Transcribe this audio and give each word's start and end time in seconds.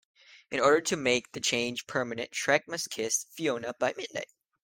In 0.49 0.59
order 0.59 0.81
"to 0.81 0.95
make 0.97 1.31
the 1.31 1.39
change 1.39 1.85
permanent", 1.85 2.31
Shrek 2.31 2.61
must 2.67 2.89
kiss 2.89 3.27
Fiona 3.29 3.75
"by 3.79 3.93
midnight". 3.95 4.31